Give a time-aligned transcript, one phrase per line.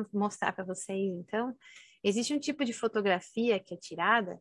[0.00, 1.56] para mostrar para vocês, então,
[2.02, 4.40] existe um tipo de fotografia que é tirada,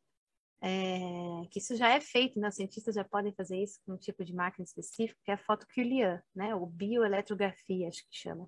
[0.64, 2.48] é, que isso já é feito, né?
[2.48, 5.38] Os cientistas já podem fazer isso com um tipo de máquina específico, que é a
[5.38, 6.54] foto Kirlian, né?
[6.56, 8.48] Ou bioeletrografia, acho que chama.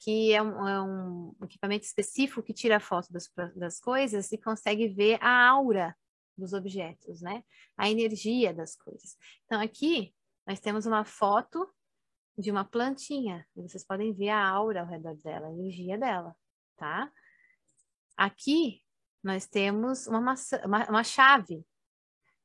[0.00, 4.38] Que é um, é um equipamento específico que tira a foto das, das coisas e
[4.38, 5.96] consegue ver a aura
[6.36, 7.44] dos objetos, né?
[7.76, 9.16] A energia das coisas.
[9.44, 10.12] Então, aqui
[10.44, 11.72] nós temos uma foto
[12.36, 13.46] de uma plantinha.
[13.56, 16.34] E vocês podem ver a aura ao redor dela, a energia dela,
[16.76, 17.10] tá?
[18.16, 18.82] Aqui
[19.22, 21.64] nós temos uma, maçã, uma, uma chave.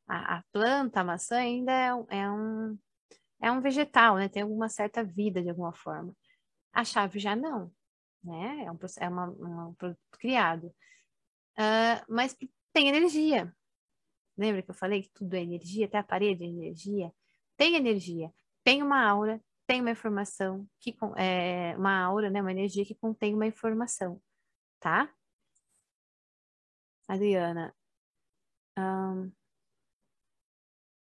[0.07, 2.77] A, a, planta, a maçã, ainda é, é, um,
[3.41, 4.29] é um vegetal, né?
[4.29, 6.15] Tem alguma certa vida de alguma forma.
[6.71, 7.71] A chave já não,
[8.23, 8.65] né?
[8.65, 10.67] É um, é uma, um produto criado.
[11.57, 12.35] Uh, mas
[12.73, 13.54] tem energia.
[14.38, 15.85] Lembra que eu falei que tudo é energia?
[15.85, 17.12] Até a parede é energia.
[17.57, 18.29] Tem energia,
[18.63, 22.41] tem uma aura, tem uma informação, que é, uma aura, né?
[22.41, 24.22] Uma energia que contém uma informação,
[24.80, 25.10] tá?
[27.07, 27.74] Adriana,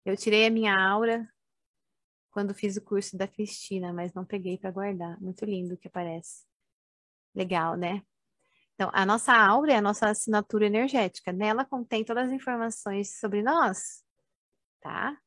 [0.05, 1.29] eu tirei a minha aura
[2.31, 5.19] quando fiz o curso da Cristina, mas não peguei para guardar.
[5.21, 6.45] Muito lindo que aparece.
[7.35, 8.03] Legal, né?
[8.75, 11.33] Então, a nossa aura é a nossa assinatura energética.
[11.33, 14.05] Nela contém todas as informações sobre nós,
[14.81, 15.19] tá?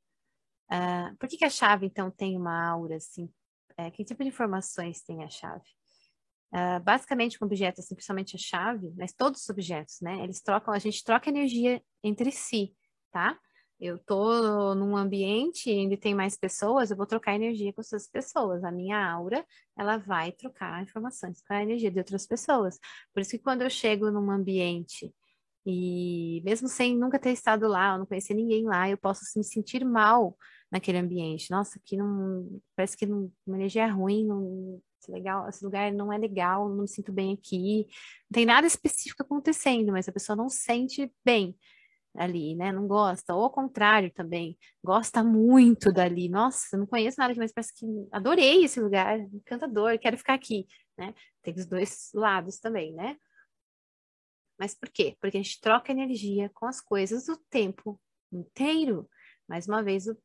[0.71, 3.29] Uh, por que, que a chave, então, tem uma aura, assim?
[3.77, 5.63] É, que tipo de informações tem a chave?
[6.53, 10.23] Uh, basicamente, com objetos, assim, principalmente a chave, mas todos os objetos, né?
[10.23, 12.75] Eles trocam, a gente troca energia entre si,
[13.11, 13.39] tá?
[13.79, 18.63] Eu tô num ambiente onde tem mais pessoas, eu vou trocar energia com essas pessoas.
[18.63, 19.45] A minha aura,
[19.77, 22.77] ela vai trocar informações com a energia de outras pessoas.
[23.13, 25.13] Por isso que quando eu chego num ambiente
[25.65, 29.43] e mesmo sem nunca ter estado lá, eu não conhecer ninguém lá, eu posso me
[29.45, 30.35] sentir mal
[30.71, 31.51] naquele ambiente.
[31.51, 36.11] Nossa, aqui não parece que não, uma energia é ruim, não, legal, esse lugar não
[36.11, 37.87] é legal, não me sinto bem aqui.
[38.29, 41.57] Não tem nada específico acontecendo, mas a pessoa não se bem
[42.15, 42.71] ali, né?
[42.71, 46.27] Não gosta, ou ao contrário também, gosta muito dali.
[46.29, 50.67] Nossa, não conheço nada aqui, mas parece que adorei esse lugar, encantador, quero ficar aqui,
[50.97, 51.13] né?
[51.41, 53.17] Tem os dois lados também, né?
[54.59, 55.15] Mas por quê?
[55.21, 57.99] Porque a gente troca energia com as coisas o tempo
[58.31, 59.09] inteiro.
[59.47, 60.17] Mais uma vez, o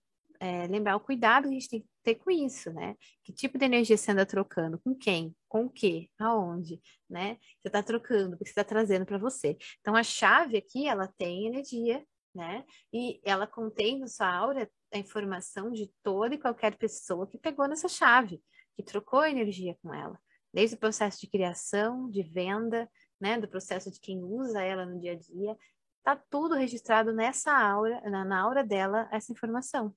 [0.44, 2.94] é, lembrar o cuidado que a gente tem que ter com isso, né?
[3.22, 4.78] Que tipo de energia você anda trocando?
[4.78, 5.34] Com quem?
[5.48, 6.10] Com o quê?
[6.18, 6.82] Aonde?
[7.08, 7.38] Né?
[7.62, 9.56] Você está trocando, porque você está trazendo para você.
[9.80, 12.04] Então, a chave aqui, ela tem energia,
[12.34, 12.62] né?
[12.92, 17.66] E ela contém na sua aura a informação de toda e qualquer pessoa que pegou
[17.66, 18.42] nessa chave,
[18.76, 20.20] que trocou energia com ela.
[20.52, 22.86] Desde o processo de criação, de venda,
[23.18, 23.40] né?
[23.40, 25.56] Do processo de quem usa ela no dia a dia.
[26.02, 29.94] Tá tudo registrado nessa aura, na, na aura dela, essa informação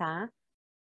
[0.00, 0.32] tá?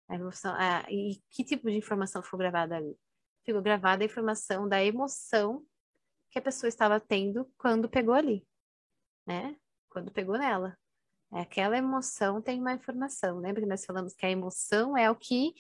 [0.07, 2.95] A emoção, ah, e que tipo de informação ficou gravada ali?
[3.43, 5.65] Ficou gravada a informação da emoção
[6.31, 8.47] que a pessoa estava tendo quando pegou ali,
[9.27, 9.57] né?
[9.89, 10.77] Quando pegou nela.
[11.33, 13.39] É, aquela emoção tem uma informação.
[13.39, 15.55] Lembra que nós falamos que a emoção é o que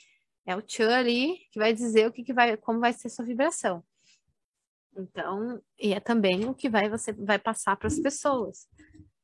[0.44, 3.24] é o tchan ali que vai dizer o que, que vai, como vai ser sua
[3.24, 3.82] vibração.
[4.94, 8.68] Então, e é também o que vai você vai passar para as pessoas,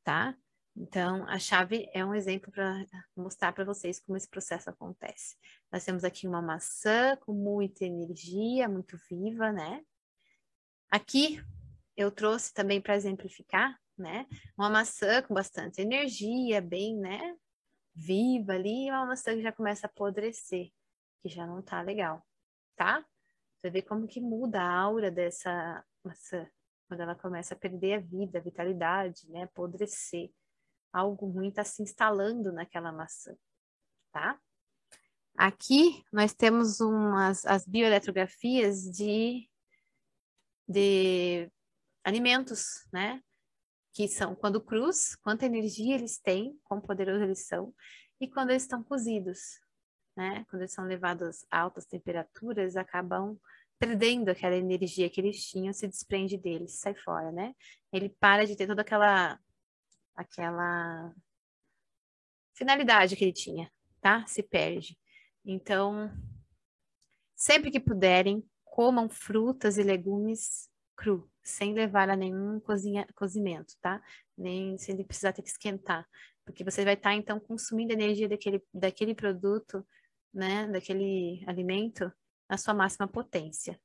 [0.03, 0.35] tá?
[0.77, 5.37] Então, a chave é um exemplo para mostrar para vocês como esse processo acontece.
[5.71, 9.81] Nós temos aqui uma maçã com muita energia, muito viva, né?
[10.91, 11.41] Aqui
[11.95, 14.27] eu trouxe também para exemplificar, né?
[14.57, 17.37] Uma maçã com bastante energia, bem, né?
[17.93, 20.73] Viva ali, e uma maçã que já começa a apodrecer,
[21.21, 22.21] que já não tá legal,
[22.75, 23.05] tá?
[23.55, 26.45] Você vê como que muda a aura dessa maçã
[26.89, 29.43] quando ela começa a perder a vida, a vitalidade, né?
[29.43, 30.29] Apodrecer
[30.95, 33.35] algo ruim está se instalando naquela maçã,
[34.11, 34.39] tá?
[35.37, 39.49] Aqui nós temos umas as bioeletrografias de,
[40.65, 41.51] de
[42.01, 43.21] alimentos, né?
[43.93, 47.75] Que são quando cruz, quanta energia eles têm, quão poderosos eles são,
[48.19, 49.59] e quando eles estão cozidos,
[50.15, 50.45] né?
[50.49, 53.37] Quando eles são levados a altas temperaturas, acabam
[53.77, 57.53] perdendo aquela energia que eles tinham, se desprende deles, sai fora, né?
[57.91, 59.37] Ele para de ter toda aquela
[60.15, 61.13] aquela
[62.53, 63.71] finalidade que ele tinha,
[64.01, 64.25] tá?
[64.25, 64.97] Se perde.
[65.43, 66.11] Então,
[67.35, 74.01] sempre que puderem, comam frutas e legumes cru, sem levar a nenhum cozinha, cozimento, tá?
[74.37, 76.07] Nem sem precisar ter que esquentar,
[76.45, 79.85] porque você vai estar tá, então consumindo energia daquele, daquele produto,
[80.33, 82.11] né, daquele alimento
[82.49, 83.79] na sua máxima potência.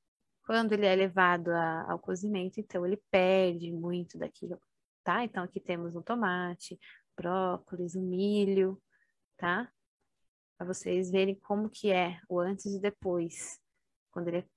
[0.44, 4.60] Quando ele é levado a, ao cozimento, então ele perde muito daquilo
[5.10, 5.24] tá?
[5.24, 6.78] Então aqui temos um tomate,
[7.16, 8.80] brócolis, um milho,
[9.36, 9.68] tá?
[10.56, 13.58] Para vocês verem como que é o antes e depois,
[14.12, 14.48] quando ele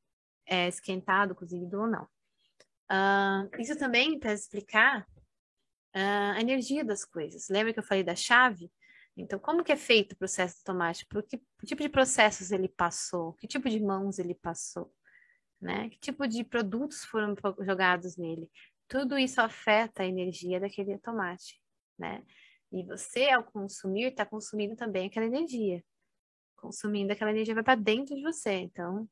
[0.45, 2.03] é esquentado, cozido ou não.
[2.91, 5.01] Uh, isso também para explicar
[5.95, 7.49] uh, a energia das coisas.
[7.49, 8.71] Lembra que eu falei da chave?
[9.17, 11.05] Então, como que é feito o processo do tomate?
[11.07, 13.33] Por que, que tipo de processos ele passou?
[13.33, 14.93] Que tipo de mãos ele passou?
[15.59, 15.89] Né?
[15.89, 18.47] Que tipo de produtos foram jogados nele?
[18.93, 21.59] Tudo isso afeta a energia daquele tomate,
[21.97, 22.23] né?
[22.71, 25.83] E você, ao consumir, está consumindo também aquela energia.
[26.55, 28.51] Consumindo aquela energia vai para dentro de você.
[28.51, 29.09] Então,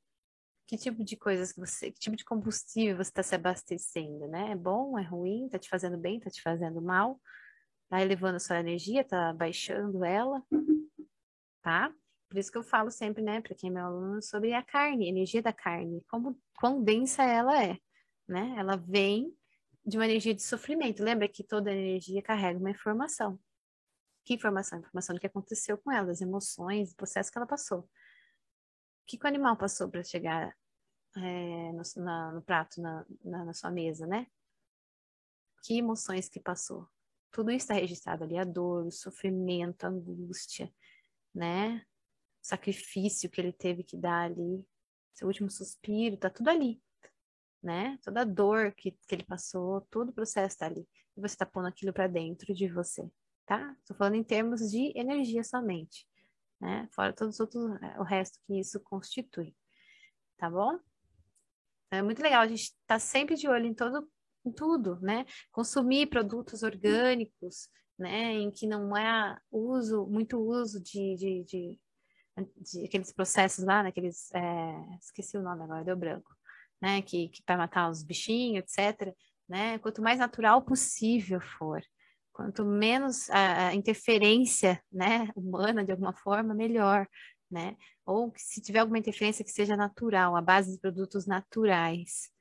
[0.68, 4.52] que tipo de coisas você, que tipo de combustível você está se abastecendo, né?
[4.52, 7.20] É bom, é ruim, está te fazendo bem, está te fazendo mal?
[7.90, 10.44] Tá elevando a sua energia, tá baixando ela,
[11.64, 11.92] tá?
[12.30, 15.08] Por isso que eu falo sempre, né, para quem é meu aluno, sobre a carne,
[15.08, 17.80] a energia da carne, como quão densa ela é,
[18.28, 18.54] né?
[18.60, 19.36] Ela vem
[19.86, 21.04] de uma energia de sofrimento.
[21.04, 23.40] Lembra que toda energia carrega uma informação.
[24.24, 24.80] Que informação?
[24.80, 27.80] Informação do que aconteceu com ela, das emoções, do processo que ela passou.
[27.80, 27.90] O
[29.08, 30.56] que, que o animal passou para chegar
[31.18, 34.28] é, no, na, no, prato, na, na, na sua mesa, né?
[35.64, 36.88] Que emoções que passou?
[37.32, 40.72] Tudo isso está registrado ali, a dor, o sofrimento, a angústia,
[41.34, 41.78] né?
[42.44, 44.66] O sacrifício que ele teve que dar ali,
[45.14, 46.82] seu último suspiro, tá tudo ali,
[47.62, 47.98] né?
[48.04, 50.88] Toda a dor que, que ele passou, todo o processo tá ali.
[51.16, 53.10] E você tá pondo aquilo para dentro de você,
[53.46, 53.76] tá?
[53.80, 56.08] Estou falando em termos de energia somente,
[56.60, 56.88] né?
[56.92, 57.64] Fora todos os outros,
[58.00, 59.56] o resto que isso constitui,
[60.38, 60.80] tá bom?
[61.88, 64.10] Então, é muito legal a gente estar tá sempre de olho em todo
[64.46, 65.26] em tudo, né?
[65.52, 68.34] Consumir produtos orgânicos, né?
[68.34, 71.80] Em que não é uso, muito uso de, de, de,
[72.58, 76.36] de aqueles processos lá, naqueles, é, esqueci o nome agora, deu branco,
[76.82, 77.02] né?
[77.02, 79.14] Que, que para matar os bichinhos, etc.
[79.48, 79.78] Né?
[79.80, 81.82] Quanto mais natural possível for,
[82.34, 87.08] quanto menos a, interferência, né, humana de alguma forma, melhor,
[87.50, 87.76] né?
[88.06, 92.32] Ou se tiver alguma interferência que seja natural, a base de produtos naturais,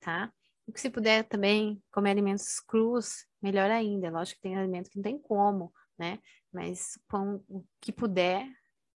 [0.00, 0.32] tá?
[0.72, 4.10] que se puder também comer alimentos crus, melhor ainda.
[4.10, 6.18] Lógico que tem alimento que não tem como, né?
[6.52, 8.46] Mas com o que puder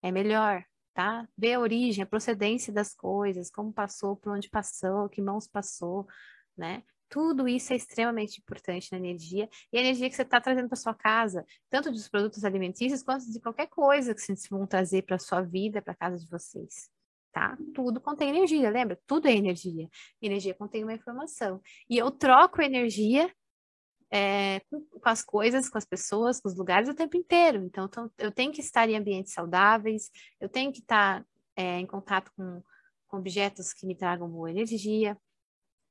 [0.02, 0.64] é melhor,
[0.94, 1.28] tá?
[1.36, 6.06] Ver a origem, a procedência das coisas, como passou, por onde passou, que mãos passou,
[6.56, 6.82] né?
[7.08, 10.76] Tudo isso é extremamente importante na energia e a energia que você está trazendo para
[10.76, 15.18] sua casa, tanto dos produtos alimentícios quanto de qualquer coisa que vocês vão trazer para
[15.18, 16.90] sua vida, para casa de vocês
[17.34, 17.58] tá?
[17.74, 18.98] Tudo contém energia, lembra?
[19.06, 19.88] Tudo é energia.
[20.22, 21.60] Energia contém uma informação.
[21.90, 23.30] E eu troco energia
[24.14, 27.64] é, com, as coisas, com as pessoas, com os lugares o tempo inteiro.
[27.64, 30.08] Então, então eu tenho que estar em ambientes saudáveis,
[30.40, 31.26] eu tenho que estar
[31.56, 32.62] é, em contato com,
[33.08, 35.18] com objetos que me tragam boa energia,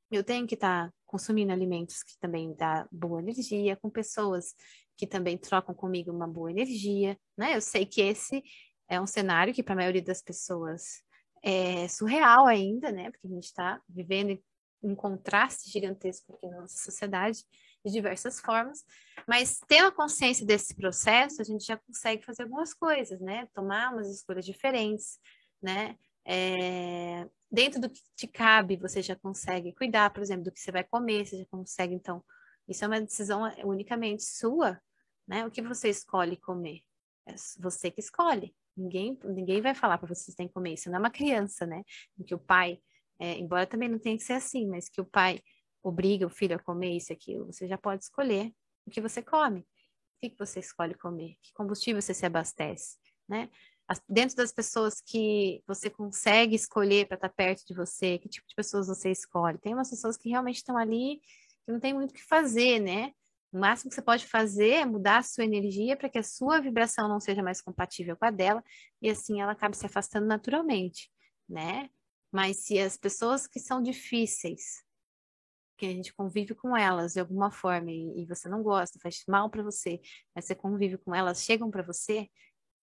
[0.09, 4.55] eu tenho que estar consumindo alimentos que também dão boa energia, com pessoas
[4.95, 7.57] que também trocam comigo uma boa energia, né?
[7.57, 8.41] Eu sei que esse
[8.87, 11.03] é um cenário que para a maioria das pessoas
[11.43, 13.11] é surreal ainda, né?
[13.11, 14.39] Porque a gente está vivendo
[14.83, 17.45] um contraste gigantesco aqui na nossa sociedade
[17.85, 18.83] de diversas formas,
[19.27, 23.47] mas tendo a consciência desse processo, a gente já consegue fazer algumas coisas, né?
[23.53, 25.19] Tomar umas escolhas diferentes,
[25.61, 25.97] né?
[26.25, 27.27] É...
[27.51, 30.83] Dentro do que te cabe, você já consegue cuidar, por exemplo, do que você vai
[30.83, 32.23] comer, você já consegue, então,
[32.67, 34.81] isso é uma decisão unicamente sua,
[35.27, 35.45] né?
[35.45, 36.81] O que você escolhe comer?
[37.25, 38.55] É você que escolhe.
[38.75, 40.89] Ninguém, ninguém vai falar para vocês têm que comer isso.
[40.89, 41.83] Não é uma criança, né?
[42.17, 42.79] Em que o pai,
[43.19, 45.41] é, embora também não tenha que ser assim, mas que o pai
[45.81, 48.53] obriga o filho a comer isso e aquilo, você já pode escolher
[48.85, 49.61] o que você come.
[49.61, 51.35] O que, você escolhe comer?
[51.41, 53.49] Que combustível você se abastece, né?
[54.09, 58.47] dentro das pessoas que você consegue escolher para estar tá perto de você, que tipo
[58.47, 59.57] de pessoas você escolhe?
[59.57, 61.19] Tem umas pessoas que realmente estão ali
[61.65, 63.11] que não tem muito o que fazer, né?
[63.51, 66.59] O máximo que você pode fazer é mudar a sua energia para que a sua
[66.59, 68.63] vibração não seja mais compatível com a dela
[69.01, 71.11] e assim ela acabe se afastando naturalmente,
[71.47, 71.89] né?
[72.33, 74.83] Mas se as pessoas que são difíceis,
[75.77, 79.51] que a gente convive com elas de alguma forma e, você não gosta, faz mal
[79.51, 80.01] para você,
[80.33, 82.27] mas você convive com elas, chegam para você,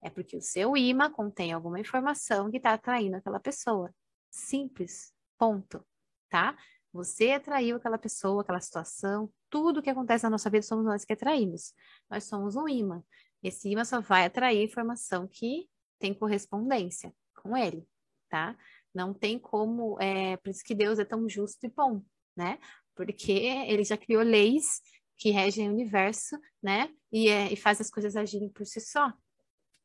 [0.02, 3.92] é porque o seu imã contém alguma informação que está atraindo aquela pessoa.
[4.30, 5.85] Simples, ponto,
[6.28, 6.57] tá?
[6.92, 11.12] Você atraiu aquela pessoa, aquela situação, tudo que acontece na nossa vida somos nós que
[11.12, 11.75] atraímos.
[12.09, 13.02] Nós somos um imã.
[13.42, 17.87] Esse imã só vai atrair informação que tem correspondência com ele,
[18.28, 18.57] tá?
[18.94, 22.02] Não tem como, é, por isso que Deus é tão justo e bom,
[22.37, 22.59] né?
[22.94, 24.80] Porque ele já criou leis
[25.16, 26.92] que regem o universo, né?
[27.12, 29.12] E, é, e faz as coisas agirem por si só,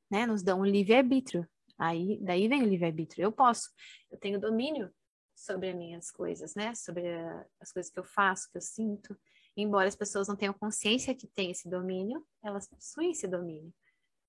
[0.09, 0.25] né?
[0.25, 1.47] Nos dão um livre-arbítrio.
[1.77, 3.23] Aí, daí vem o livre-arbítrio.
[3.23, 3.69] Eu posso,
[4.09, 4.91] eu tenho domínio
[5.35, 6.73] sobre as minhas coisas, né?
[6.73, 9.17] Sobre a, as coisas que eu faço, que eu sinto.
[9.57, 13.73] Embora as pessoas não tenham consciência que tem esse domínio, elas possuem esse domínio.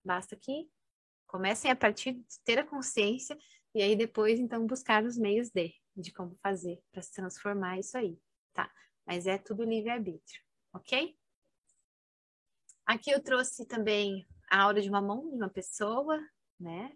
[0.05, 0.69] Basta que
[1.27, 3.37] comecem a partir de ter a consciência
[3.77, 7.99] e aí depois então buscar os meios de, de como fazer para se transformar isso
[7.99, 8.19] aí,
[8.55, 8.73] tá?
[9.07, 10.41] Mas é tudo livre-arbítrio,
[10.73, 11.15] ok?
[12.87, 16.19] Aqui eu trouxe também a aura de uma mão de uma pessoa,
[16.59, 16.91] né?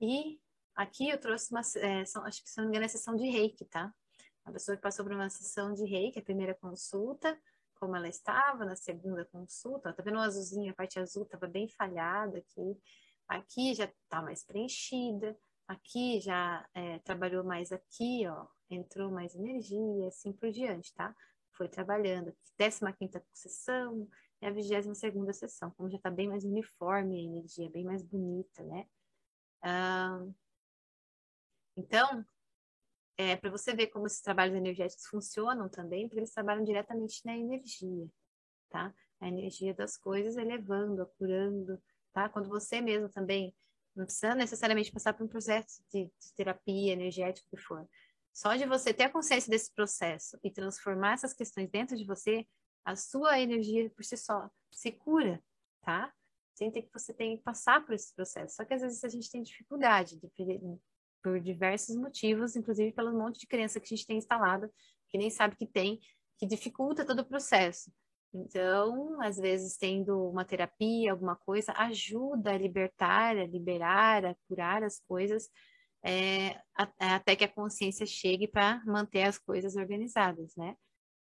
[0.00, 0.40] E
[0.76, 3.28] aqui eu trouxe uma, é, são, acho que se não me engano é sessão de
[3.28, 3.92] reiki, tá?
[4.44, 7.36] A pessoa que passou por uma sessão de reiki, a primeira consulta,
[7.74, 11.68] como ela estava na segunda consulta, tá vendo o azulzinho, a parte azul estava bem
[11.68, 12.80] falhada aqui.
[13.26, 15.36] Aqui já está mais preenchida,
[15.66, 21.14] aqui já é, trabalhou mais aqui, ó, entrou mais energia, assim por diante, tá?
[21.52, 22.34] Foi trabalhando.
[22.58, 24.08] 15 quinta sessão
[24.40, 28.02] e a 22 segunda sessão, como já está bem mais uniforme a energia, bem mais
[28.02, 28.86] bonita, né?
[29.62, 30.24] Ah,
[31.76, 32.24] então,
[33.16, 37.36] é, para você ver como esses trabalhos energéticos funcionam também, porque eles trabalham diretamente na
[37.36, 38.08] energia,
[38.70, 38.94] tá?
[39.20, 41.82] A energia das coisas elevando, apurando,
[42.12, 42.28] tá?
[42.28, 43.54] Quando você mesmo também
[43.96, 47.88] não precisa necessariamente passar por um processo de, de terapia energética que for.
[48.32, 52.46] Só de você ter a consciência desse processo e transformar essas questões dentro de você,
[52.84, 55.42] a sua energia por si só se cura,
[55.80, 56.12] tá?
[56.54, 58.56] Sem ter que você tem que passar por esse processo.
[58.56, 60.30] Só que às vezes a gente tem dificuldade de,
[61.22, 64.70] por diversos motivos, inclusive pelo monte de crença que a gente tem instalada,
[65.08, 65.98] que nem sabe que tem,
[66.38, 67.90] que dificulta todo o processo.
[68.36, 74.82] Então, às vezes, tendo uma terapia, alguma coisa, ajuda a libertar, a liberar, a curar
[74.82, 75.48] as coisas,
[76.04, 76.60] é,
[76.98, 80.76] até que a consciência chegue para manter as coisas organizadas, né?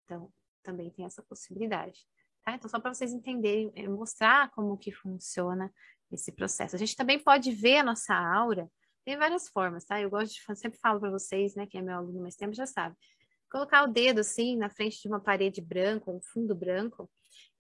[0.05, 2.01] Então, também tem essa possibilidade.
[2.45, 2.55] Tá?
[2.55, 5.73] Então, só para vocês entenderem, é mostrar como que funciona
[6.13, 6.77] esse processo.
[6.77, 8.71] A gente também pode ver a nossa aura
[9.09, 9.99] tem várias formas, tá?
[9.99, 12.67] Eu gosto de, sempre falo para vocês, né, quem é meu aluno mais tempo já
[12.67, 12.95] sabe.
[13.51, 17.11] Colocar o dedo assim na frente de uma parede branca, um fundo branco,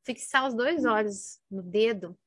[0.04, 2.18] fixar os dois olhos no dedo,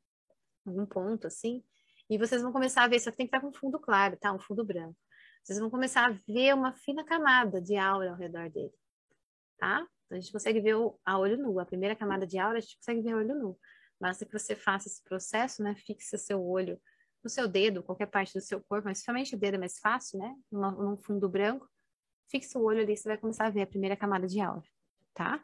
[0.65, 1.63] algum ponto assim,
[2.11, 4.33] e vocês vão começar a ver, só que tem que estar com fundo claro, tá?
[4.33, 4.97] Um fundo branco.
[5.43, 8.73] Vocês vão começar a ver uma fina camada de aura ao redor dele,
[9.57, 9.87] tá?
[10.05, 11.57] Então a gente consegue ver o, a olho nu.
[11.57, 13.59] A primeira camada de aura a gente consegue ver a olho nu.
[13.97, 15.73] Basta que você faça esse processo, né?
[15.75, 16.77] Fixe seu olho
[17.23, 20.19] no seu dedo, qualquer parte do seu corpo, mas principalmente o dedo é mais fácil,
[20.19, 20.35] né?
[20.51, 21.70] Num, num fundo branco.
[22.31, 24.63] Fixa o olho ali, você vai começar a ver a primeira camada de aura,
[25.13, 25.43] tá?